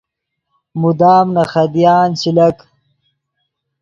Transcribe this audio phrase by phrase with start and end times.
[0.81, 2.57] مدام نے خدیان چے لک